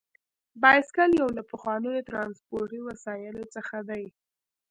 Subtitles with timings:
[0.61, 4.03] بایسکل یو له پخوانیو ترانسپورتي وسایلو څخه دی.